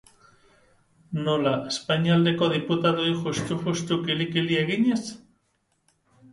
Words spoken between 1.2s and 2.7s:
Nola, Espainia aldeko